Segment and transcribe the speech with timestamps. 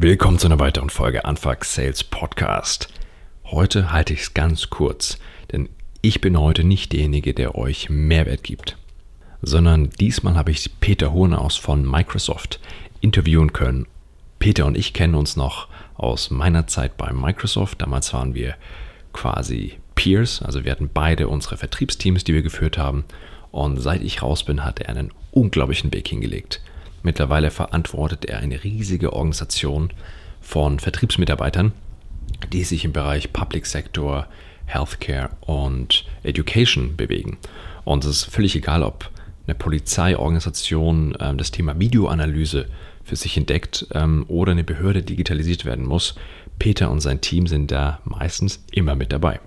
[0.00, 2.88] Willkommen zu einer weiteren Folge Anfang Sales Podcast.
[3.46, 5.18] Heute halte ich es ganz kurz,
[5.50, 5.68] denn
[6.02, 8.78] ich bin heute nicht derjenige, der euch Mehrwert gibt,
[9.42, 12.60] sondern diesmal habe ich Peter Hohnaus von Microsoft
[13.00, 13.88] interviewen können.
[14.38, 15.66] Peter und ich kennen uns noch
[15.96, 17.82] aus meiner Zeit bei Microsoft.
[17.82, 18.54] Damals waren wir
[19.12, 23.04] quasi Peers, also wir hatten beide unsere Vertriebsteams, die wir geführt haben.
[23.50, 26.60] Und seit ich raus bin, hat er einen unglaublichen Weg hingelegt.
[27.08, 29.88] Mittlerweile verantwortet er eine riesige Organisation
[30.42, 31.72] von Vertriebsmitarbeitern,
[32.52, 34.26] die sich im Bereich Public Sector,
[34.66, 37.38] Healthcare und Education bewegen.
[37.84, 39.10] Und es ist völlig egal, ob
[39.46, 42.66] eine Polizeiorganisation äh, das Thema Videoanalyse
[43.04, 46.14] für sich entdeckt ähm, oder eine Behörde digitalisiert werden muss.
[46.58, 49.40] Peter und sein Team sind da meistens immer mit dabei.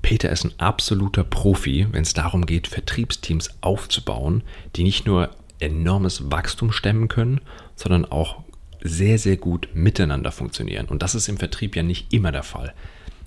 [0.00, 4.42] Peter ist ein absoluter Profi, wenn es darum geht, Vertriebsteams aufzubauen,
[4.76, 5.28] die nicht nur
[5.62, 7.40] enormes Wachstum stemmen können,
[7.76, 8.42] sondern auch
[8.82, 10.86] sehr, sehr gut miteinander funktionieren.
[10.86, 12.74] Und das ist im Vertrieb ja nicht immer der Fall.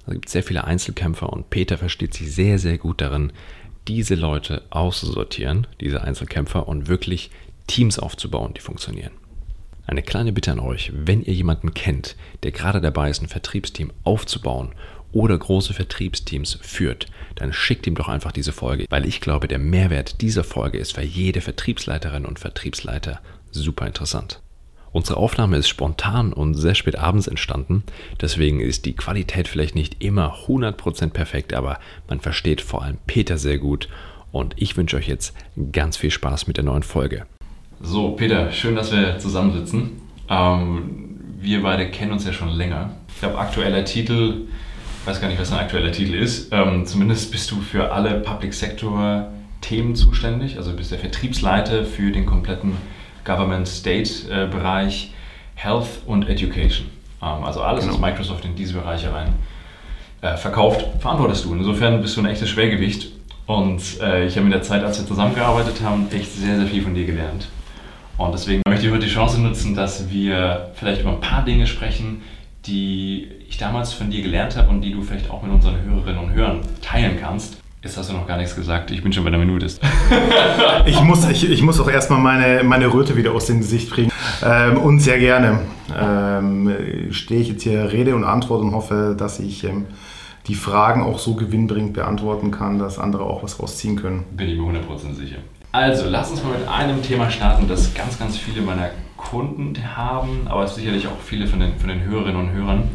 [0.06, 3.32] Es gibt sehr viele Einzelkämpfer und Peter versteht sich sehr, sehr gut darin,
[3.88, 7.32] diese Leute auszusortieren, diese Einzelkämpfer, und wirklich
[7.68, 9.12] Teams aufzubauen, die funktionieren.
[9.88, 13.92] Eine kleine Bitte an euch, wenn ihr jemanden kennt, der gerade dabei ist, ein Vertriebsteam
[14.04, 14.74] aufzubauen
[15.12, 19.60] oder große Vertriebsteams führt, dann schickt ihm doch einfach diese Folge, weil ich glaube, der
[19.60, 23.20] Mehrwert dieser Folge ist für jede Vertriebsleiterin und Vertriebsleiter
[23.52, 24.42] super interessant.
[24.92, 27.84] Unsere Aufnahme ist spontan und sehr spät abends entstanden,
[28.22, 33.38] deswegen ist die Qualität vielleicht nicht immer 100% perfekt, aber man versteht vor allem Peter
[33.38, 33.90] sehr gut
[34.32, 35.36] und ich wünsche euch jetzt
[35.74, 37.26] ganz viel Spaß mit der neuen Folge.
[37.82, 40.02] So, Peter, schön, dass wir zusammensitzen.
[40.30, 42.92] Ähm, wir beide kennen uns ja schon länger.
[43.10, 44.48] Ich glaube, aktueller Titel
[45.06, 46.52] ich weiß gar nicht, was ein aktueller Titel ist.
[46.52, 49.28] Ähm, zumindest bist du für alle Public Sector
[49.62, 50.58] Themen zuständig.
[50.58, 52.72] Also du bist der Vertriebsleiter für den kompletten
[53.24, 55.14] Government-State-Bereich
[55.54, 56.88] Health und Education.
[57.22, 57.94] Ähm, also alles, genau.
[57.94, 59.36] was Microsoft in diese Bereiche rein
[60.22, 61.54] äh, verkauft, verantwortest du.
[61.54, 63.12] Insofern bist du ein echtes Schwergewicht.
[63.46, 66.82] Und äh, ich habe in der Zeit, als wir zusammengearbeitet haben, echt sehr, sehr viel
[66.82, 67.48] von dir gelernt.
[68.18, 71.68] Und deswegen möchte ich heute die Chance nutzen, dass wir vielleicht über ein paar Dinge
[71.68, 72.24] sprechen,
[72.68, 76.24] die ich damals von dir gelernt habe und die du vielleicht auch mit unseren Hörerinnen
[76.24, 77.58] und Hörern teilen kannst.
[77.84, 78.90] Jetzt hast du noch gar nichts gesagt.
[78.90, 79.68] Ich bin schon bei der Minute.
[80.88, 84.12] ich, muss, ich, ich muss auch erstmal meine, meine Röte wieder aus dem Gesicht kriegen.
[84.44, 85.60] Ähm, und sehr gerne
[85.96, 86.72] ähm,
[87.12, 89.86] stehe ich jetzt hier Rede und Antwort und hoffe, dass ich ähm,
[90.48, 94.24] die Fragen auch so gewinnbringend beantworten kann, dass andere auch was rausziehen können.
[94.32, 95.38] Bin ich mir 100% sicher.
[95.72, 98.90] Also, lass uns mal mit einem Thema starten, das ganz, ganz viele meiner
[99.26, 102.90] Kunden haben, aber sicherlich auch viele von den, von den Hörerinnen und Hörern,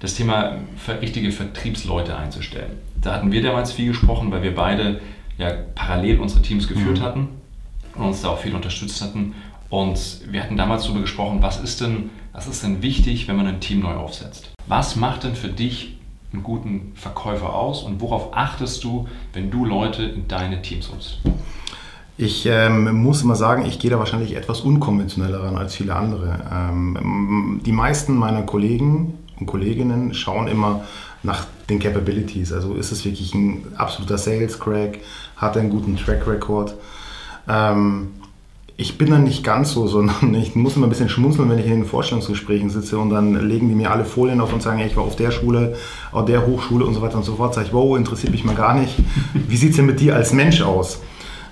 [0.00, 0.56] das Thema
[1.00, 2.72] richtige Vertriebsleute einzustellen.
[3.00, 5.00] Da hatten wir damals viel gesprochen, weil wir beide
[5.38, 7.02] ja parallel unsere Teams geführt mhm.
[7.02, 7.28] hatten
[7.94, 9.34] und uns da auch viel unterstützt hatten.
[9.70, 13.46] Und wir hatten damals darüber gesprochen, was ist denn, was ist denn wichtig, wenn man
[13.46, 14.52] ein Team neu aufsetzt?
[14.66, 15.98] Was macht denn für dich
[16.32, 21.20] einen guten Verkäufer aus und worauf achtest du, wenn du Leute in deine Teams holst?
[22.18, 26.40] Ich ähm, muss immer sagen, ich gehe da wahrscheinlich etwas unkonventioneller ran als viele andere.
[26.52, 30.84] Ähm, die meisten meiner Kollegen und Kolleginnen schauen immer
[31.22, 32.52] nach den Capabilities.
[32.52, 34.98] Also ist es wirklich ein absoluter Sales Crack,
[35.36, 36.74] hat er einen guten Track Record.
[37.48, 38.08] Ähm,
[38.76, 41.66] ich bin dann nicht ganz so, sondern ich muss immer ein bisschen schmunzeln, wenn ich
[41.66, 44.96] in den Vorstellungsgesprächen sitze und dann legen die mir alle Folien auf und sagen, ich
[44.96, 45.76] war auf der Schule,
[46.10, 47.54] auf der Hochschule und so weiter und so fort.
[47.54, 48.96] Sag ich, wow, interessiert mich mal gar nicht.
[49.32, 51.00] Wie sieht es denn mit dir als Mensch aus?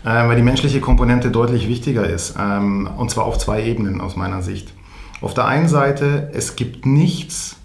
[0.04, 2.34] Äh, weil die menschliche Komponente deutlich wichtiger ist.
[2.38, 4.72] Ähm, und zwar auf zwei Ebenen aus meiner Sicht.
[5.20, 7.56] Auf der einen Seite, es gibt nichts,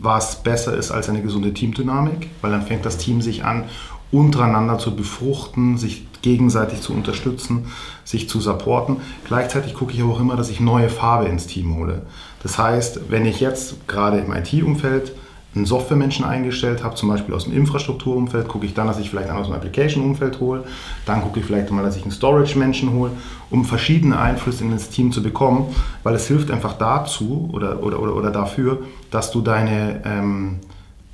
[0.00, 3.64] was besser ist als eine gesunde Teamdynamik, weil dann fängt das Team sich an,
[4.10, 7.66] untereinander zu befruchten, sich gegenseitig zu unterstützen,
[8.04, 8.98] sich zu supporten.
[9.26, 12.02] Gleichzeitig gucke ich aber auch immer, dass ich neue Farbe ins Team hole.
[12.42, 15.12] Das heißt, wenn ich jetzt gerade im IT-Umfeld
[15.54, 19.28] einen Softwaremenschen eingestellt habe, zum Beispiel aus dem Infrastrukturumfeld, gucke ich dann, dass ich vielleicht
[19.28, 20.64] einen aus dem Application-Umfeld hole.
[21.04, 23.10] Dann gucke ich vielleicht mal, dass ich einen Storage-Menschen hole,
[23.50, 25.74] um verschiedene Einflüsse in das Team zu bekommen,
[26.04, 28.78] weil es hilft einfach dazu oder, oder, oder, oder dafür,
[29.10, 30.60] dass du deine, ähm,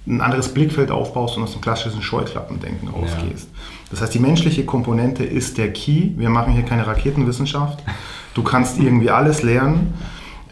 [0.07, 3.49] ein anderes Blickfeld aufbaust und aus dem klassischen Scheuklappendenken rausgehst.
[3.53, 3.59] Ja.
[3.91, 6.11] Das heißt, die menschliche Komponente ist der Key.
[6.17, 7.81] Wir machen hier keine Raketenwissenschaft.
[8.35, 9.95] Du kannst irgendwie alles lernen.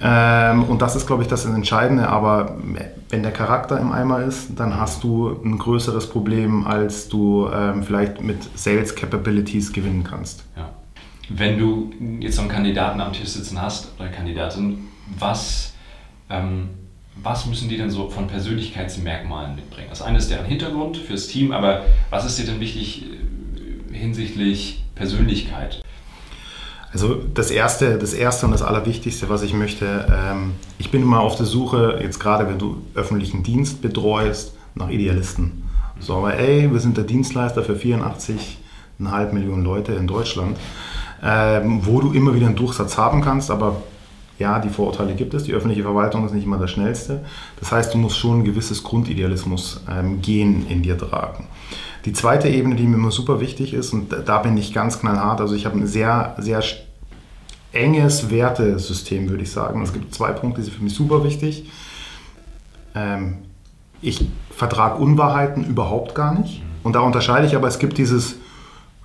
[0.00, 2.08] Ähm, und das ist, glaube ich, das Entscheidende.
[2.08, 2.56] Aber
[3.08, 7.82] wenn der Charakter im Eimer ist, dann hast du ein größeres Problem, als du ähm,
[7.82, 10.44] vielleicht mit Sales Capabilities gewinnen kannst.
[10.56, 10.70] Ja.
[11.28, 14.86] Wenn du jetzt einen Kandidaten am Tisch sitzen hast oder Kandidatin,
[15.18, 15.74] was,
[16.30, 16.68] ähm,
[17.22, 19.88] was müssen die denn so von Persönlichkeitsmerkmalen mitbringen?
[19.88, 24.84] Das eine ist deren Hintergrund fürs Team, aber was ist dir denn wichtig äh, hinsichtlich
[24.94, 25.82] Persönlichkeit?
[26.96, 31.20] Also das erste, das erste und das Allerwichtigste, was ich möchte, ähm, ich bin immer
[31.20, 35.64] auf der Suche, jetzt gerade wenn du öffentlichen Dienst betreust, nach Idealisten.
[36.00, 40.56] So, aber ey, wir sind der Dienstleister für 84,5 Millionen Leute in Deutschland,
[41.22, 43.82] ähm, wo du immer wieder einen Durchsatz haben kannst, aber
[44.38, 45.44] ja, die Vorurteile gibt es.
[45.44, 47.26] Die öffentliche Verwaltung ist nicht immer das Schnellste.
[47.60, 51.46] Das heißt, du musst schon ein gewisses Grundidealismus ähm, Gen in dir tragen.
[52.06, 55.40] Die zweite Ebene, die mir immer super wichtig ist, und da bin ich ganz knallhart,
[55.40, 56.62] also ich habe ein sehr, sehr
[57.76, 59.82] enges Wertesystem, würde ich sagen.
[59.82, 61.70] Es gibt zwei Punkte, die sind für mich super wichtig.
[62.94, 63.38] Ähm,
[64.02, 66.62] ich vertrage Unwahrheiten überhaupt gar nicht.
[66.82, 68.36] Und da unterscheide ich aber, es gibt dieses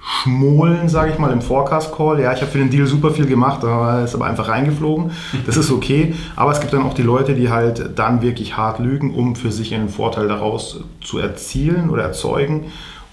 [0.04, 2.20] Schmolen, sage ich mal, im Forecast-Call.
[2.22, 5.12] Ja, ich habe für den Deal super viel gemacht, aber ist aber einfach reingeflogen.
[5.46, 6.14] Das ist okay.
[6.36, 9.52] Aber es gibt dann auch die Leute, die halt dann wirklich hart lügen, um für
[9.52, 12.66] sich einen Vorteil daraus zu erzielen oder erzeugen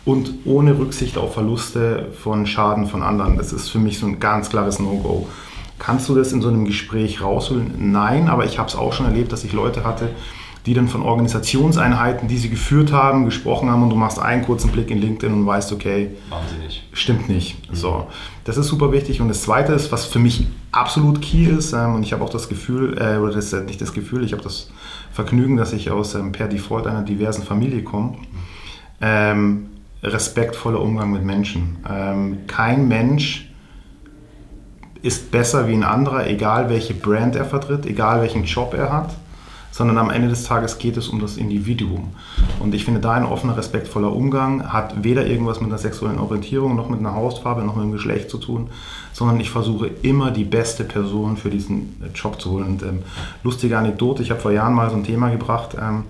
[0.04, 3.36] und ohne Rücksicht auf Verluste von Schaden von anderen.
[3.36, 5.26] Das ist für mich so ein ganz klares No-Go.
[5.78, 7.92] Kannst du das in so einem Gespräch rausholen?
[7.92, 10.10] Nein, aber ich habe es auch schon erlebt, dass ich Leute hatte,
[10.66, 14.70] die dann von Organisationseinheiten, die sie geführt haben, gesprochen haben und du machst einen kurzen
[14.70, 16.10] Blick in LinkedIn und weißt, okay,
[16.62, 16.84] nicht.
[16.92, 17.70] stimmt nicht.
[17.70, 17.74] Mhm.
[17.74, 18.06] So,
[18.44, 19.20] das ist super wichtig.
[19.20, 22.30] Und das Zweite ist, was für mich absolut key ist, ähm, und ich habe auch
[22.30, 24.70] das Gefühl, äh, oder das ist nicht das Gefühl, ich habe das
[25.12, 28.16] Vergnügen, dass ich aus ähm, per Default einer diversen Familie komme.
[29.00, 29.68] Ähm,
[30.02, 31.78] respektvoller Umgang mit Menschen.
[31.88, 33.47] Ähm, kein Mensch
[35.02, 39.14] ist besser wie ein anderer, egal welche Brand er vertritt, egal welchen Job er hat
[39.78, 42.08] sondern am Ende des Tages geht es um das Individuum.
[42.58, 46.74] Und ich finde, da ein offener, respektvoller Umgang hat weder irgendwas mit einer sexuellen Orientierung
[46.74, 48.70] noch mit einer Hautfarbe noch mit einem Geschlecht zu tun,
[49.12, 52.66] sondern ich versuche immer die beste Person für diesen Job zu holen.
[52.66, 53.02] Und ähm,
[53.44, 56.02] lustige Anekdote, ich habe vor Jahren mal so ein Thema gebracht, ähm,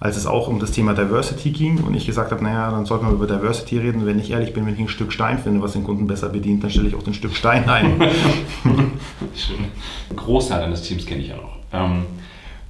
[0.00, 3.06] als es auch um das Thema Diversity ging und ich gesagt habe, naja, dann sollten
[3.06, 4.06] wir über Diversity reden.
[4.06, 6.62] Wenn ich ehrlich bin, wenn ich ein Stück Stein finde, was den Kunden besser bedient,
[6.62, 8.00] dann stelle ich auch den Stück Stein ein.
[9.34, 9.64] Schön.
[10.10, 11.56] Ein Großteil deines Teams kenne ich ja noch.
[11.72, 12.04] Ähm,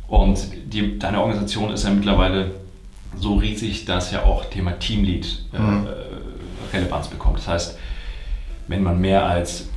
[0.06, 0.38] und
[0.72, 2.52] die, deine Organisation ist ja mittlerweile
[3.16, 5.86] so riesig, dass ja auch Thema Teamlead äh, mhm.
[6.72, 7.38] Relevanz bekommt.
[7.38, 7.78] Das heißt,
[8.68, 9.68] wenn man mehr als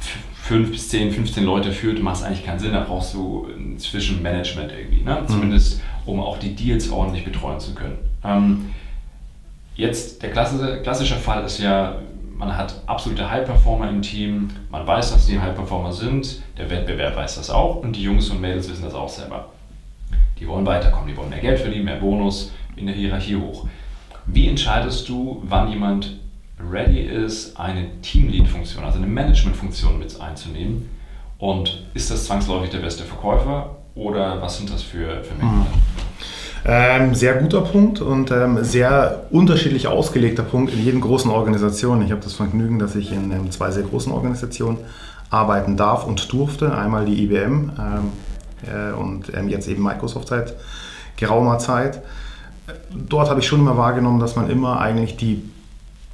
[0.43, 2.73] 5 bis 10, 15 Leute führt, macht es eigentlich keinen Sinn.
[2.73, 5.03] Da brauchst du ein Zwischenmanagement irgendwie.
[5.03, 5.21] Ne?
[5.21, 5.27] Mhm.
[5.27, 7.97] Zumindest, um auch die Deals ordentlich betreuen zu können.
[8.23, 8.71] Ähm,
[9.75, 11.95] jetzt, der klassische, klassische Fall ist ja,
[12.37, 17.35] man hat absolute High-Performer im Team, man weiß, dass die High-Performer sind, der Wettbewerb weiß
[17.35, 19.49] das auch und die Jungs und Mädels wissen das auch selber.
[20.39, 23.67] Die wollen weiterkommen, die wollen mehr Geld verdienen, mehr Bonus in der Hierarchie hoch.
[24.25, 26.17] Wie entscheidest du, wann jemand
[26.59, 30.89] ready ist, eine Teamlead-Funktion, also eine Management-Funktion mit einzunehmen?
[31.37, 35.67] Und ist das zwangsläufig der beste Verkäufer oder was sind das für, für Merkmale?
[36.63, 42.03] Ähm, sehr guter Punkt und ähm, sehr unterschiedlich ausgelegter Punkt in jedem großen Organisation.
[42.03, 44.77] Ich habe das Vergnügen, dass ich in ähm, zwei sehr großen Organisationen
[45.31, 46.75] arbeiten darf und durfte.
[46.75, 48.11] Einmal die IBM, ähm,
[48.67, 50.55] äh, und ähm, jetzt eben Microsoft seit
[51.17, 52.01] geraumer Zeit.
[52.93, 55.43] Dort habe ich schon immer wahrgenommen, dass man immer eigentlich die,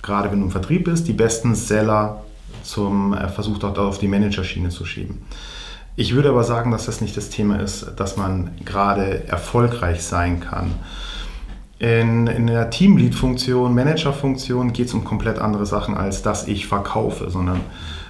[0.01, 2.23] gerade wenn du im Vertrieb bist, die besten Seller
[2.63, 5.21] zum äh, versucht hat, auf die Managerschiene zu schieben.
[5.99, 10.39] Ich würde aber sagen, dass das nicht das Thema ist, dass man gerade erfolgreich sein
[10.39, 10.75] kann.
[11.79, 17.31] In, in der Teamlead-Funktion, Manager-Funktion geht es um komplett andere Sachen, als dass ich verkaufe,
[17.31, 17.61] sondern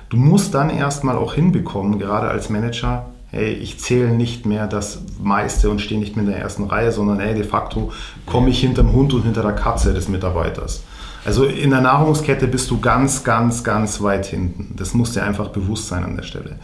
[0.10, 5.00] du musst dann erstmal auch hinbekommen, gerade als Manager, hey, ich zähle nicht mehr das
[5.24, 7.94] meiste und stehe nicht mehr in der ersten Reihe, sondern hey, de facto
[8.26, 10.84] komme ich hinterm Hund und hinter der Katze des Mitarbeiters.
[11.24, 14.76] Also in der Nahrungskette bist du ganz, ganz, ganz weit hinten.
[14.76, 16.58] Das muss dir einfach bewusst sein an der Stelle.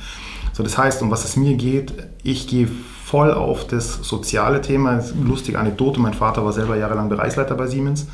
[0.54, 1.94] So, das heißt, um was es mir geht,
[2.24, 2.68] ich gehe
[3.04, 5.04] voll auf das soziale Thema.
[5.24, 8.08] Lustige Anekdote, mein Vater war selber jahrelang Bereichsleiter bei Siemens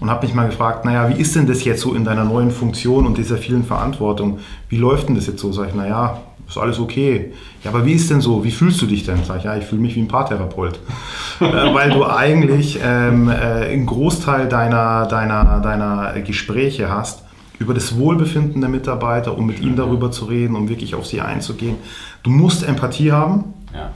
[0.00, 2.50] und habe mich mal gefragt, naja, wie ist denn das jetzt so in deiner neuen
[2.50, 4.38] Funktion und dieser vielen Verantwortung?
[4.68, 5.52] Wie läuft denn das jetzt so?
[5.52, 7.32] Sag ich, naja, ist alles okay.
[7.64, 8.44] Ja, aber wie ist denn so?
[8.44, 9.24] Wie fühlst du dich denn?
[9.24, 10.78] Sag ich, ja, ich fühle mich wie ein Paartherapeut.
[11.40, 17.23] äh, weil du eigentlich ähm, äh, einen Großteil deiner, deiner, deiner Gespräche hast
[17.58, 21.20] über das Wohlbefinden der Mitarbeiter, um mit ihnen darüber zu reden, um wirklich auf sie
[21.20, 21.76] einzugehen.
[22.22, 23.54] Du musst Empathie haben.
[23.72, 23.92] Ja.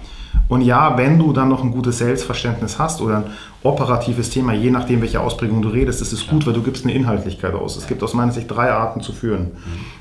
[0.48, 3.24] Und ja, wenn du dann noch ein gutes Selbstverständnis hast oder ein
[3.62, 6.94] operatives Thema, je nachdem, welche Ausprägung du redest, ist es gut, weil du gibst eine
[6.94, 7.76] Inhaltlichkeit aus.
[7.76, 9.42] Es gibt aus meiner Sicht drei Arten zu führen.
[9.42, 9.50] Mhm.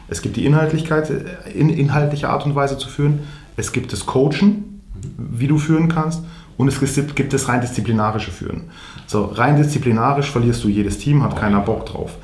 [0.07, 1.11] Es gibt die Inhaltlichkeit,
[1.53, 3.19] in inhaltliche Art und Weise zu führen.
[3.57, 4.81] Es gibt das Coachen,
[5.17, 6.23] wie du führen kannst.
[6.57, 6.79] Und es
[7.13, 8.71] gibt das rein disziplinarische Führen.
[9.05, 12.17] So, rein disziplinarisch verlierst du jedes Team, hat keiner Bock drauf.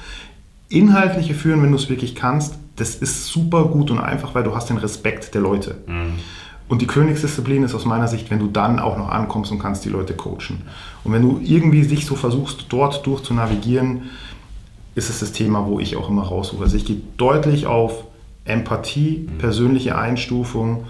[0.73, 4.55] Inhaltliche Führen, wenn du es wirklich kannst, das ist super gut und einfach, weil du
[4.55, 5.75] hast den Respekt der Leute.
[5.85, 6.13] Mhm.
[6.67, 9.85] Und die Königsdisziplin ist aus meiner Sicht, wenn du dann auch noch ankommst und kannst
[9.85, 10.63] die Leute coachen.
[11.03, 14.09] Und wenn du irgendwie dich so versuchst, dort durch zu navigieren,
[14.95, 16.63] ist es das Thema, wo ich auch immer raussuche.
[16.63, 18.05] Also ich gehe deutlich auf
[18.45, 19.37] Empathie, mhm.
[19.37, 20.85] persönliche Einstufung,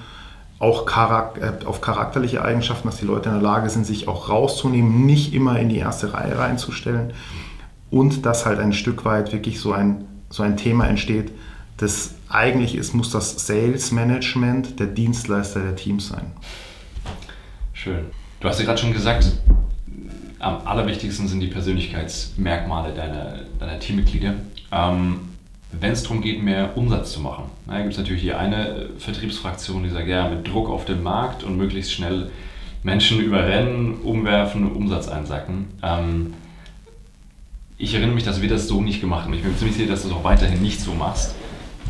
[0.59, 4.29] auch charak äh, auf charakterliche Eigenschaften, dass die Leute in der Lage sind, sich auch
[4.29, 7.11] rauszunehmen, nicht immer in die erste Reihe reinzustellen
[7.93, 11.31] und dass halt ein Stück weit wirklich so ein, so ein Thema entsteht,
[11.77, 16.25] das eigentlich ist, muss das Sales Management der Dienstleister der Teams sein.
[17.71, 18.05] Schön.
[18.39, 19.31] Du hast ja gerade schon gesagt,
[20.39, 24.33] am allerwichtigsten sind die Persönlichkeitsmerkmale deiner, deiner Teammitglieder.
[24.71, 25.19] Ähm,
[25.71, 27.45] wenn es darum geht, mehr Umsatz zu machen.
[27.67, 31.03] Da gibt es natürlich hier eine äh, Vertriebsfraktion, die sagt, ja, mit Druck auf den
[31.03, 32.31] Markt und möglichst schnell
[32.81, 35.67] Menschen überrennen, umwerfen, Umsatz einsacken.
[35.83, 36.33] Ähm,
[37.83, 39.33] ich erinnere mich, dass wir das so nicht gemacht haben.
[39.33, 41.35] Ich bin ziemlich sicher, dass du es auch weiterhin nicht so machst.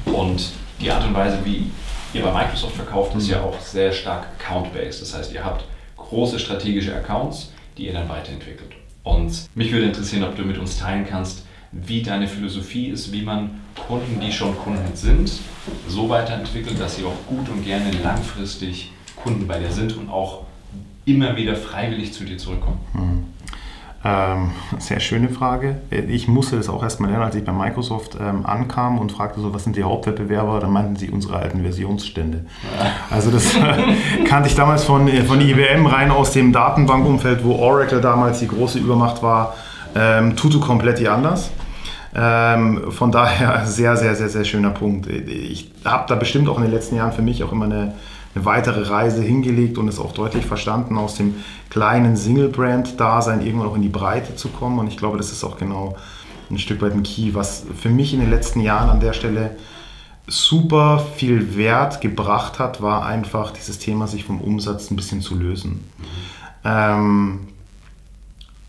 [0.05, 0.49] Und
[0.81, 1.69] die Art und Weise, wie
[2.13, 5.03] ihr bei Microsoft verkauft, ist ja auch sehr stark account-based.
[5.03, 8.71] Das heißt, ihr habt große strategische Accounts, die ihr dann weiterentwickelt.
[9.03, 13.21] Und mich würde interessieren, ob du mit uns teilen kannst, wie deine Philosophie ist, wie
[13.21, 15.31] man Kunden, die schon Kunden sind,
[15.87, 20.45] so weiterentwickelt, dass sie auch gut und gerne langfristig Kunden bei dir sind und auch
[21.05, 22.79] immer wieder freiwillig zu dir zurückkommen.
[22.93, 23.25] Mhm.
[24.05, 25.77] Ähm, sehr schöne Frage.
[25.89, 29.53] Ich musste das auch erstmal lernen, als ich bei Microsoft ähm, ankam und fragte so,
[29.53, 30.59] was sind die Hauptwettbewerber?
[30.59, 32.45] Dann meinten sie unsere alten Versionsstände.
[33.09, 33.55] Also das
[34.27, 38.47] kannte ich damals von, äh, von IBM rein aus dem Datenbankumfeld, wo Oracle damals die
[38.47, 39.55] große Übermacht war.
[39.95, 41.51] Ähm, Tutu komplett anders.
[42.13, 45.07] Ähm, von daher sehr, sehr, sehr, sehr schöner Punkt.
[45.07, 47.93] Ich habe da bestimmt auch in den letzten Jahren für mich auch immer eine
[48.35, 51.35] eine weitere Reise hingelegt und es auch deutlich verstanden, aus dem
[51.69, 54.79] kleinen Single-Brand-Dasein irgendwann auch in die Breite zu kommen.
[54.79, 55.95] Und ich glaube, das ist auch genau
[56.49, 59.55] ein Stück weit ein Key, was für mich in den letzten Jahren an der Stelle
[60.27, 65.35] super viel Wert gebracht hat, war einfach dieses Thema, sich vom Umsatz ein bisschen zu
[65.35, 65.83] lösen.
[66.63, 67.47] Ähm,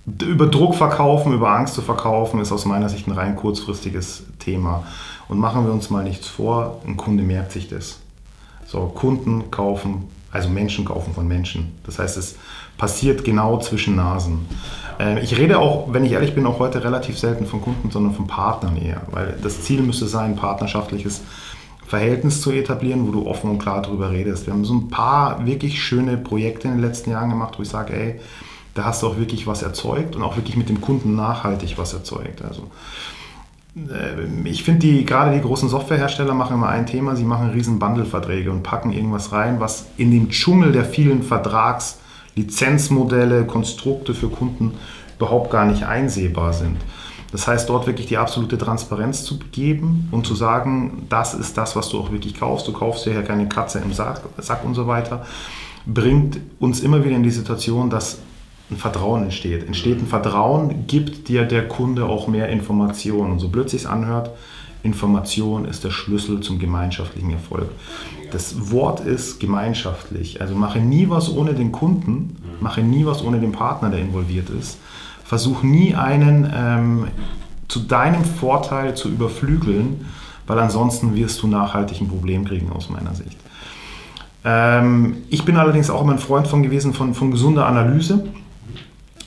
[0.07, 4.85] über Druck verkaufen, über Angst zu verkaufen, ist aus meiner Sicht ein rein kurzfristiges Thema.
[5.29, 8.01] Und machen wir uns mal nichts vor, ein Kunde merkt sich das.
[8.67, 11.73] So, Kunden kaufen, also Menschen kaufen von Menschen.
[11.85, 12.37] Das heißt, es
[12.77, 14.47] passiert genau zwischen Nasen.
[14.99, 18.15] Äh, ich rede auch, wenn ich ehrlich bin, auch heute relativ selten von Kunden, sondern
[18.15, 21.23] von Partnern eher, weil das Ziel müsste sein, ein partnerschaftliches
[21.87, 24.47] Verhältnis zu etablieren, wo du offen und klar darüber redest.
[24.47, 27.69] Wir haben so ein paar wirklich schöne Projekte in den letzten Jahren gemacht, wo ich
[27.69, 28.21] sage, ey,
[28.75, 31.93] da hast du auch wirklich was erzeugt und auch wirklich mit dem Kunden nachhaltig was
[31.93, 32.43] erzeugt.
[32.43, 32.69] Also
[34.45, 38.53] ich finde, die, gerade die großen Softwarehersteller machen immer ein Thema, sie machen riesen Bundle-Verträge
[38.53, 44.75] und packen irgendwas rein, was in dem Dschungel der vielen Vertragslizenzmodelle, Konstrukte für Kunden
[45.17, 46.77] überhaupt gar nicht einsehbar sind.
[47.33, 51.75] Das heißt, dort wirklich die absolute Transparenz zu geben und zu sagen, das ist das,
[51.75, 52.69] was du auch wirklich kaufst.
[52.69, 55.27] Du kaufst ja keine Katze im Sack, Sack und so weiter,
[55.85, 58.21] bringt uns immer wieder in die Situation, dass
[58.75, 59.67] ein Vertrauen entsteht.
[59.67, 63.33] Entsteht ein Vertrauen, gibt dir der Kunde auch mehr Informationen.
[63.33, 64.31] Und so blöd sich anhört,
[64.83, 67.71] Information ist der Schlüssel zum gemeinschaftlichen Erfolg.
[68.31, 70.41] Das Wort ist gemeinschaftlich.
[70.41, 74.51] Also mache nie was ohne den Kunden, mache nie was ohne den Partner, der involviert
[74.51, 74.79] ist.
[75.25, 77.09] Versuch nie einen ähm,
[77.67, 80.05] zu deinem Vorteil zu überflügeln,
[80.47, 83.39] weil ansonsten wirst du nachhaltig ein Problem kriegen aus meiner Sicht.
[84.45, 88.27] Ähm, ich bin allerdings auch immer ein Freund von gewesen von, von gesunder Analyse.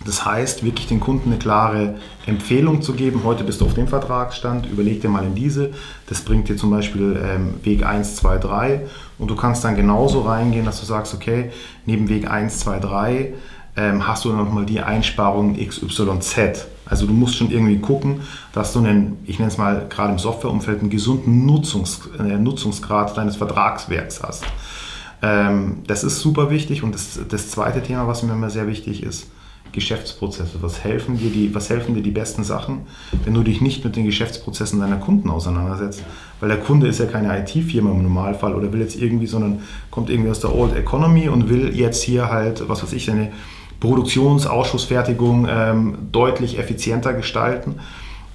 [0.06, 3.22] Das heißt, wirklich den Kunden eine klare Empfehlung zu geben.
[3.24, 5.72] Heute bist du auf dem Vertragsstand, überleg dir mal in diese.
[6.08, 8.82] Das bringt dir zum Beispiel ähm, Weg 1, 2, 3.
[9.18, 11.51] Und du kannst dann genauso reingehen, dass du sagst, okay,
[11.86, 13.34] neben Weg 1, 2, 3
[13.75, 16.68] ähm, hast du nochmal die Einsparung XYZ.
[16.86, 18.22] Also du musst schon irgendwie gucken,
[18.54, 23.18] dass du einen, ich nenne es mal gerade im Softwareumfeld, einen gesunden Nutzungs, äh, Nutzungsgrad
[23.18, 24.46] deines Vertragswerks hast.
[25.22, 26.84] Ähm, das ist super wichtig.
[26.84, 29.27] Und das, das zweite Thema, was mir immer sehr wichtig ist,
[29.72, 30.62] Geschäftsprozesse?
[30.62, 32.88] Was helfen, dir die, was helfen dir die besten Sachen,
[33.24, 36.04] wenn du dich nicht mit den Geschäftsprozessen deiner Kunden auseinandersetzt?
[36.40, 40.10] Weil der Kunde ist ja keine IT-Firma im Normalfall oder will jetzt irgendwie, sondern kommt
[40.10, 43.32] irgendwie aus der Old Economy und will jetzt hier halt, was weiß ich, seine
[43.80, 47.76] Produktionsausschussfertigung ähm, deutlich effizienter gestalten.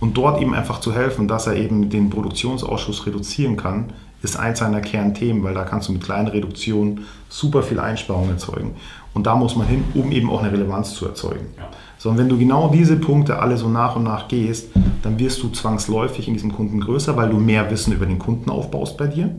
[0.01, 4.61] Und dort ihm einfach zu helfen, dass er eben den Produktionsausschuss reduzieren kann, ist eins
[4.61, 8.77] seiner Kernthemen, weil da kannst du mit kleinen Reduktionen super viel Einsparungen erzeugen.
[9.15, 11.47] Und da muss man hin, um eben auch eine Relevanz zu erzeugen.
[11.57, 11.69] Ja.
[11.99, 14.71] So, und wenn du genau diese Punkte alle so nach und nach gehst,
[15.03, 18.51] dann wirst du zwangsläufig in diesem Kunden größer, weil du mehr Wissen über den Kunden
[18.51, 19.35] aufbaust bei dir,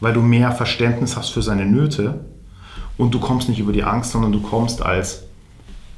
[0.00, 2.24] weil du mehr Verständnis hast für seine Nöte
[2.96, 5.24] und du kommst nicht über die Angst, sondern du kommst als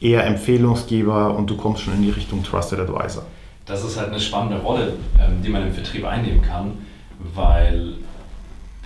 [0.00, 3.24] eher Empfehlungsgeber und du kommst schon in die Richtung Trusted Advisor.
[3.64, 6.72] Das ist halt eine spannende Rolle, ähm, die man im Vertrieb einnehmen kann,
[7.34, 7.94] weil,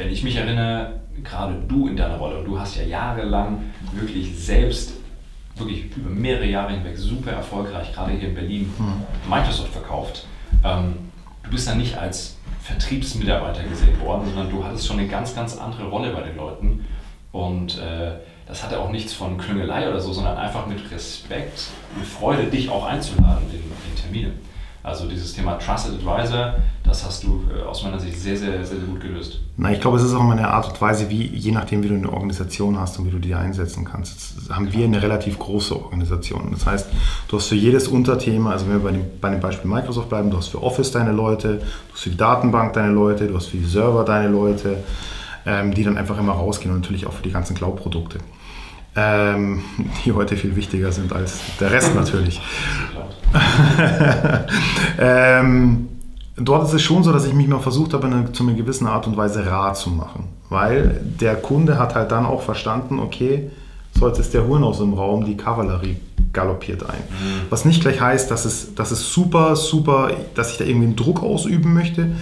[0.00, 4.34] wenn ich mich erinnere, gerade du in deiner Rolle, und du hast ja jahrelang wirklich
[4.34, 4.94] selbst,
[5.56, 9.04] wirklich über mehrere Jahre hinweg super erfolgreich, gerade hier in Berlin, mhm.
[9.28, 10.26] Microsoft verkauft.
[10.64, 10.94] Ähm,
[11.42, 15.58] du bist dann nicht als Vertriebsmitarbeiter gesehen worden, sondern du hattest schon eine ganz, ganz
[15.58, 16.86] andere Rolle bei den Leuten.
[17.30, 18.12] Und äh,
[18.46, 21.64] das hatte auch nichts von Klüngelei oder so, sondern einfach mit Respekt,
[21.94, 24.32] mit Freude, dich auch einzuladen in, in Termine.
[24.82, 28.78] Also dieses Thema Trusted Advisor, das hast du äh, aus meiner Sicht sehr, sehr, sehr,
[28.78, 29.40] sehr gut gelöst.
[29.58, 31.88] Na, ich glaube, es ist auch immer eine Art und Weise, wie, je nachdem, wie
[31.88, 34.38] du eine Organisation hast und wie du die einsetzen kannst.
[34.38, 36.48] Jetzt haben wir eine relativ große Organisation.
[36.52, 36.88] Das heißt,
[37.28, 40.30] du hast für jedes Unterthema, also wenn wir bei dem, bei dem Beispiel Microsoft bleiben,
[40.30, 43.48] du hast für Office deine Leute, du hast für die Datenbank deine Leute, du hast
[43.48, 44.78] für die Server deine Leute,
[45.44, 48.18] ähm, die dann einfach immer rausgehen und natürlich auch für die ganzen Cloud-Produkte.
[48.96, 49.62] Ähm,
[50.04, 52.40] die heute viel wichtiger sind als der Rest natürlich.
[54.98, 55.88] ähm,
[56.36, 58.86] dort ist es schon so, dass ich mich mal versucht habe, eine, zu einer gewissen
[58.86, 60.28] Art und Weise rar zu machen.
[60.48, 63.50] Weil der Kunde hat halt dann auch verstanden, okay,
[63.98, 65.96] so jetzt ist der Huhn aus dem Raum, die Kavallerie
[66.32, 66.98] galoppiert ein.
[66.98, 67.42] Mhm.
[67.50, 70.96] Was nicht gleich heißt, dass es, dass es super, super, dass ich da irgendwie einen
[70.96, 72.12] Druck ausüben möchte,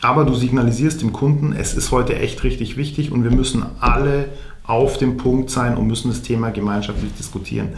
[0.00, 4.26] aber du signalisierst dem Kunden, es ist heute echt richtig wichtig und wir müssen alle
[4.68, 7.70] auf dem Punkt sein und müssen das Thema gemeinschaftlich diskutieren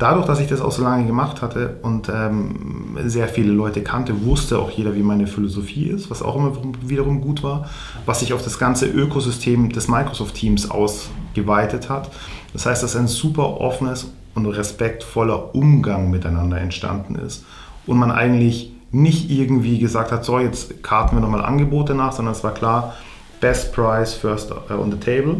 [0.00, 4.24] dadurch, dass ich das auch so lange gemacht hatte und ähm, sehr viele Leute kannte,
[4.24, 7.68] wusste auch jeder, wie meine Philosophie ist, was auch immer wiederum gut war,
[8.06, 12.10] was sich auf das ganze Ökosystem des Microsoft-Teams ausgeweitet hat.
[12.52, 17.44] Das heißt, dass ein super offenes und respektvoller Umgang miteinander entstanden ist
[17.86, 22.34] und man eigentlich nicht irgendwie gesagt hat, so jetzt karten wir nochmal Angebote nach, sondern
[22.34, 22.94] es war klar,
[23.40, 25.36] Best Price first on the table.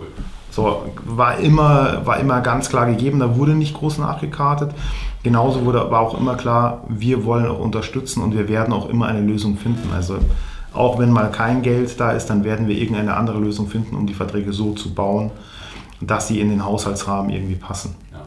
[0.00, 0.08] Cool.
[0.50, 4.72] So, war immer, war immer ganz klar gegeben, da wurde nicht groß nachgekartet.
[5.22, 9.06] Genauso wurde, war auch immer klar, wir wollen auch unterstützen und wir werden auch immer
[9.06, 9.90] eine Lösung finden.
[9.94, 10.18] Also
[10.72, 14.06] auch wenn mal kein Geld da ist, dann werden wir irgendeine andere Lösung finden, um
[14.06, 15.30] die Verträge so zu bauen,
[16.00, 17.94] dass sie in den Haushaltsrahmen irgendwie passen.
[18.10, 18.26] Ja.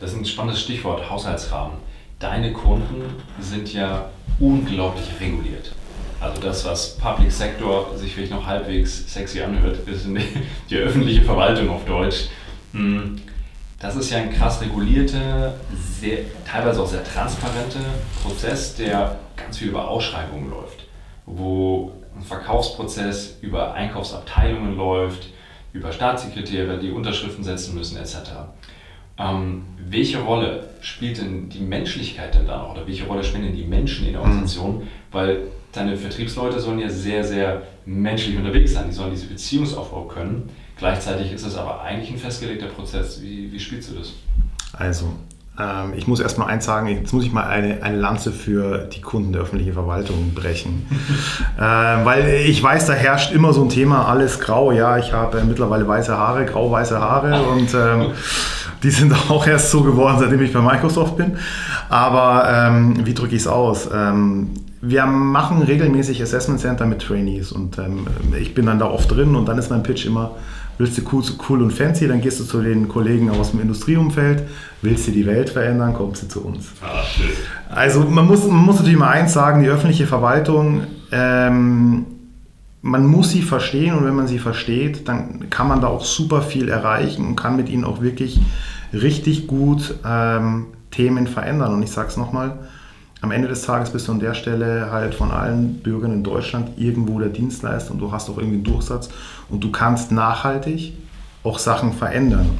[0.00, 1.78] Das ist ein spannendes Stichwort, Haushaltsrahmen.
[2.18, 3.02] Deine Kunden
[3.40, 4.06] sind ja
[4.38, 5.72] unglaublich reguliert.
[6.20, 10.06] Also das, was Public Sector sich vielleicht noch halbwegs sexy anhört, ist
[10.70, 12.26] die, öffentliche Verwaltung auf Deutsch.
[12.72, 13.20] Hm,
[13.78, 15.54] das ist ja ein krass regulierter,
[16.00, 17.84] sehr, teilweise auch sehr transparenter
[18.22, 20.86] Prozess, der ganz viel über Ausschreibungen läuft,
[21.26, 25.28] wo ein Verkaufsprozess über Einkaufsabteilungen läuft,
[25.72, 28.16] über Staatssekretäre, die Unterschriften setzen müssen etc.
[29.18, 33.56] Ähm, welche Rolle spielt denn die Menschlichkeit denn da noch oder welche Rolle spielen denn
[33.56, 34.78] die Menschen in der Organisation?
[34.78, 34.88] Mhm.
[35.12, 38.86] Weil deine Vertriebsleute sollen ja sehr, sehr menschlich unterwegs sein.
[38.88, 40.50] Die sollen diese Beziehungsaufbau können.
[40.76, 43.20] Gleichzeitig ist es aber eigentlich ein festgelegter Prozess.
[43.22, 44.12] Wie, wie spielst du das?
[44.72, 45.12] Also,
[45.58, 48.78] ähm, ich muss erst mal eins sagen, jetzt muss ich mal eine, eine Lanze für
[48.78, 50.86] die Kunden der öffentlichen Verwaltung brechen.
[51.58, 54.70] äh, weil ich weiß, da herrscht immer so ein Thema, alles grau.
[54.70, 58.12] Ja, ich habe mittlerweile weiße Haare, grau-weiße Haare und ähm,
[58.82, 61.36] die sind auch erst so geworden, seitdem ich bei Microsoft bin.
[61.88, 63.88] Aber ähm, wie drücke ich es aus?
[63.92, 68.06] Ähm, wir machen regelmäßig Assessment Center mit Trainees und ähm,
[68.38, 70.36] ich bin dann da oft drin und dann ist mein Pitch immer,
[70.78, 74.44] willst du cool, cool, und fancy, dann gehst du zu den Kollegen aus dem Industrieumfeld,
[74.82, 76.68] willst du die Welt verändern, kommst du zu uns.
[76.80, 77.02] Ah,
[77.74, 82.06] also man muss, man muss natürlich mal eins sagen, die öffentliche Verwaltung, ähm,
[82.82, 86.42] man muss sie verstehen und wenn man sie versteht, dann kann man da auch super
[86.42, 88.40] viel erreichen und kann mit ihnen auch wirklich
[88.92, 91.74] richtig gut ähm, Themen verändern.
[91.74, 92.58] Und ich sage es nochmal,
[93.20, 96.78] am Ende des Tages bist du an der Stelle halt von allen Bürgern in Deutschland
[96.78, 99.08] irgendwo der Dienstleister und du hast auch irgendwie einen Durchsatz
[99.48, 100.92] und du kannst nachhaltig
[101.42, 102.50] auch Sachen verändern.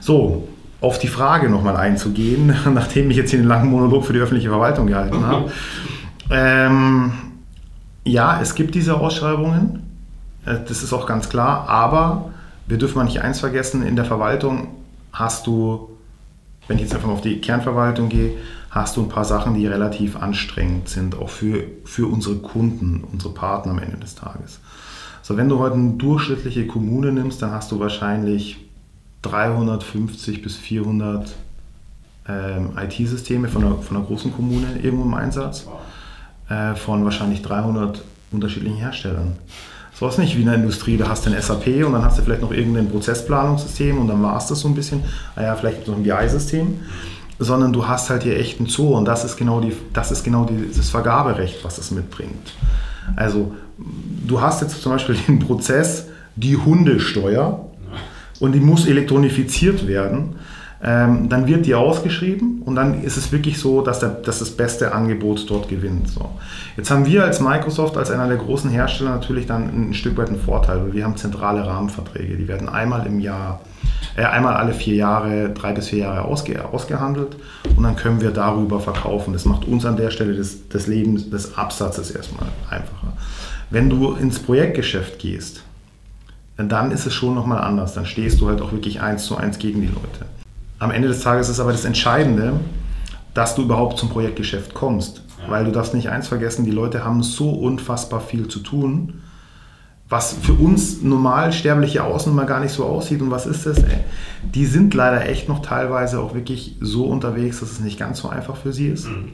[0.00, 0.48] So,
[0.80, 4.50] auf die Frage nochmal einzugehen, nachdem ich jetzt hier einen langen Monolog für die öffentliche
[4.50, 5.50] Verwaltung gehalten habe.
[6.34, 7.12] Ähm,
[8.04, 9.82] ja, es gibt diese Ausschreibungen,
[10.44, 12.30] äh, das ist auch ganz klar, aber
[12.66, 14.68] wir dürfen mal nicht eins vergessen, in der Verwaltung
[15.12, 15.90] hast du,
[16.68, 18.36] wenn ich jetzt einfach mal auf die Kernverwaltung gehe,
[18.70, 23.34] hast du ein paar Sachen, die relativ anstrengend sind, auch für, für unsere Kunden, unsere
[23.34, 24.60] Partner am Ende des Tages.
[25.20, 28.58] So, wenn du heute eine durchschnittliche Kommune nimmst, dann hast du wahrscheinlich
[29.22, 31.32] 350 bis 400
[32.28, 35.68] ähm, IT-Systeme von einer, von einer großen Kommune irgendwo im Einsatz,
[36.52, 39.32] äh, von wahrscheinlich 300 unterschiedlichen Herstellern.
[39.94, 42.18] So ist nicht wie in der Industrie, da hast du ein SAP und dann hast
[42.18, 45.02] du vielleicht noch irgendein Prozessplanungssystem und dann war es das so ein bisschen.
[45.36, 46.80] Ah ja, vielleicht noch ein BI-System
[47.42, 50.24] sondern du hast halt hier echt einen Zoo und das ist genau, die, das ist
[50.24, 52.52] genau dieses Vergaberecht, was es mitbringt.
[53.16, 53.54] Also
[54.26, 57.66] du hast jetzt zum Beispiel den Prozess, die Hundesteuer
[58.40, 60.36] und die muss elektronifiziert werden.
[60.84, 64.50] Ähm, dann wird die ausgeschrieben und dann ist es wirklich so, dass, der, dass das
[64.50, 66.08] beste Angebot dort gewinnt.
[66.08, 66.30] So.
[66.76, 70.28] Jetzt haben wir als Microsoft, als einer der großen Hersteller natürlich dann ein Stück weit
[70.28, 72.36] einen Vorteil, weil wir haben zentrale Rahmenverträge.
[72.36, 73.60] Die werden einmal im Jahr
[74.16, 77.36] äh, einmal alle vier Jahre, drei bis vier Jahre ausge, ausgehandelt
[77.76, 79.32] und dann können wir darüber verkaufen.
[79.32, 83.12] Das macht uns an der Stelle des, des Lebens, des Absatzes erstmal einfacher.
[83.70, 85.62] Wenn du ins Projektgeschäft gehst,
[86.56, 87.94] dann ist es schon nochmal anders.
[87.94, 90.26] Dann stehst du halt auch wirklich eins zu eins gegen die Leute.
[90.82, 92.54] Am Ende des Tages ist aber das Entscheidende,
[93.34, 95.22] dass du überhaupt zum Projektgeschäft kommst.
[95.46, 99.22] Weil du darfst nicht eins vergessen, die Leute haben so unfassbar viel zu tun,
[100.08, 103.22] was für uns Normalsterbliche außen mal gar nicht so aussieht.
[103.22, 103.78] Und was ist das?
[103.78, 103.98] Ey?
[104.42, 108.28] Die sind leider echt noch teilweise auch wirklich so unterwegs, dass es nicht ganz so
[108.28, 109.06] einfach für sie ist.
[109.06, 109.28] Mhm.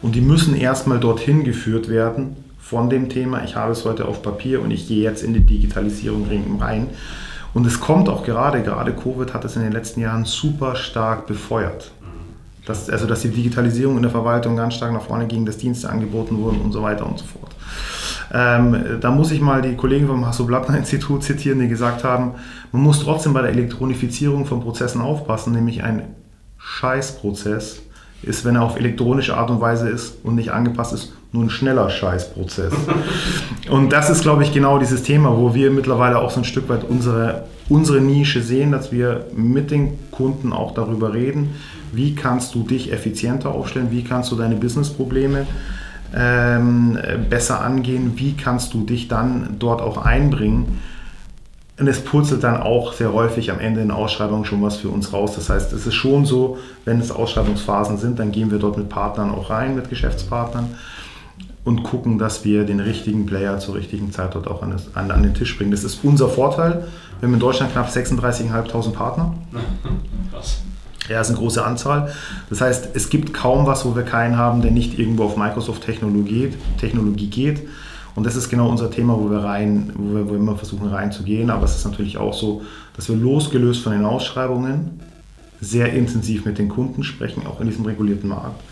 [0.00, 4.22] Und die müssen erstmal dorthin geführt werden von dem Thema, ich habe es heute auf
[4.22, 6.28] Papier und ich gehe jetzt in die Digitalisierung
[6.60, 6.86] rein.
[7.54, 11.26] Und es kommt auch gerade, gerade Covid hat es in den letzten Jahren super stark
[11.26, 11.92] befeuert.
[12.66, 15.88] Dass, also dass die Digitalisierung in der Verwaltung ganz stark nach vorne ging, dass Dienste
[15.88, 17.56] angeboten wurden und so weiter und so fort.
[18.32, 22.32] Ähm, da muss ich mal die Kollegen vom Hasso-Blattner-Institut zitieren, die gesagt haben,
[22.72, 26.14] man muss trotzdem bei der Elektronifizierung von Prozessen aufpassen, nämlich ein
[26.58, 27.80] Scheißprozess
[28.22, 31.50] ist, wenn er auf elektronische Art und Weise ist und nicht angepasst ist, nur ein
[31.50, 32.72] schneller Scheißprozess.
[33.70, 36.68] und das ist, glaube ich, genau dieses Thema, wo wir mittlerweile auch so ein Stück
[36.68, 41.54] weit unsere, unsere Nische sehen, dass wir mit den Kunden auch darüber reden,
[41.92, 45.46] wie kannst du dich effizienter aufstellen, wie kannst du deine Businessprobleme
[46.16, 50.80] ähm, besser angehen, wie kannst du dich dann dort auch einbringen?
[51.78, 55.12] Und es purzelt dann auch sehr häufig am Ende in Ausschreibungen schon was für uns
[55.12, 55.36] raus.
[55.36, 58.88] Das heißt, es ist schon so, wenn es Ausschreibungsphasen sind, dann gehen wir dort mit
[58.88, 60.74] Partnern auch rein, mit Geschäftspartnern
[61.68, 65.10] und gucken, dass wir den richtigen Player zur richtigen Zeit dort auch an, das, an,
[65.10, 65.70] an den Tisch bringen.
[65.70, 66.88] Das ist unser Vorteil.
[67.20, 69.34] Wir haben in Deutschland knapp 36.500 Partner.
[70.32, 70.62] Krass.
[71.10, 72.10] Ja, das ist eine große Anzahl.
[72.48, 76.54] Das heißt, es gibt kaum was, wo wir keinen haben, der nicht irgendwo auf Microsoft-Technologie
[76.78, 77.68] Technologie geht.
[78.14, 80.88] Und das ist genau unser Thema, wo wir rein, wo wir, wo wir immer versuchen
[80.88, 81.50] reinzugehen.
[81.50, 82.62] Aber es ist natürlich auch so,
[82.96, 85.00] dass wir losgelöst von den Ausschreibungen
[85.60, 88.62] sehr intensiv mit den Kunden sprechen, auch in diesem regulierten Markt,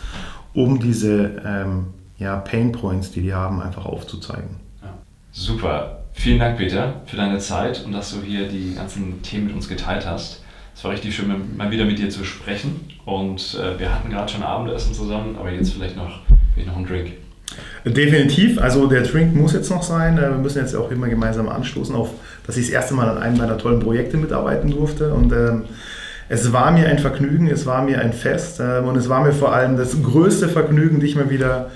[0.54, 1.86] um diese ähm,
[2.18, 4.56] ja, Pain Points, die die haben, einfach aufzuzeigen.
[4.82, 4.94] Ja.
[5.32, 6.04] Super.
[6.12, 9.68] Vielen Dank, Peter, für deine Zeit und dass du hier die ganzen Themen mit uns
[9.68, 10.42] geteilt hast.
[10.74, 12.80] Es war richtig schön, mal wieder mit dir zu sprechen.
[13.04, 16.20] Und äh, wir hatten gerade schon Abendessen zusammen, aber jetzt vielleicht noch,
[16.54, 17.12] vielleicht noch einen Drink.
[17.84, 18.60] Definitiv.
[18.60, 20.18] Also der Drink muss jetzt noch sein.
[20.18, 22.10] Äh, wir müssen jetzt auch immer gemeinsam anstoßen auf,
[22.46, 25.12] dass ich das erste Mal an einem meiner tollen Projekte mitarbeiten durfte.
[25.14, 25.64] Und ähm,
[26.28, 29.32] es war mir ein Vergnügen, es war mir ein Fest ähm, und es war mir
[29.32, 31.70] vor allem das größte Vergnügen, dich mal wieder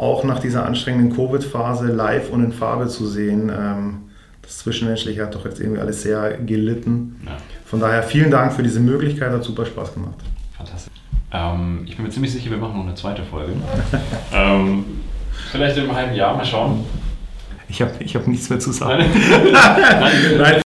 [0.00, 3.52] auch nach dieser anstrengenden Covid-Phase live und in Farbe zu sehen.
[3.54, 3.98] Ähm,
[4.40, 7.20] das Zwischenmenschliche hat doch jetzt irgendwie alles sehr gelitten.
[7.26, 7.32] Ja.
[7.66, 10.16] Von daher vielen Dank für diese Möglichkeit, hat super Spaß gemacht.
[10.56, 10.92] Fantastisch.
[11.32, 13.52] Ähm, ich bin mir ziemlich sicher, wir machen noch eine zweite Folge.
[14.32, 14.84] ähm,
[15.52, 16.84] vielleicht im halben Jahr, mal schauen.
[17.68, 19.04] Ich habe ich hab nichts mehr zu sagen.
[19.52, 20.12] Nein.
[20.38, 20.62] Nein.